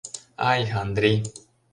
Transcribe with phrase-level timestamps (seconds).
[0.51, 1.11] Ай, Андри!